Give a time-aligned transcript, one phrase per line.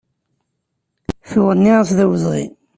[1.29, 2.43] Tuɣ nniɣ-as d awezɣi.